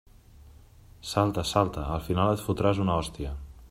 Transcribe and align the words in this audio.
Salta, 1.09 1.45
salta, 1.51 1.85
al 1.99 2.03
final 2.09 2.35
et 2.35 2.45
fotràs 2.49 2.85
una 2.87 2.99
hòstia. 3.03 3.41